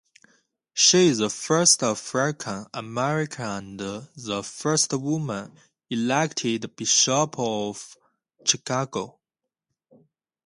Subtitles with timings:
[0.73, 5.55] She is the first African American and the first woman
[5.91, 7.95] elected bishop of
[8.43, 9.19] Chicago.